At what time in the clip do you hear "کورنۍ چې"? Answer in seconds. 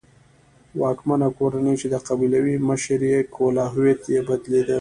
1.37-1.87